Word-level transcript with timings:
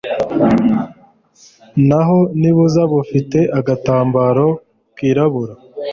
naho 1.87 2.19
nibuza 2.39 2.81
bufite 2.91 3.39
agatambaro 3.59 4.47
kirabura 4.95 5.53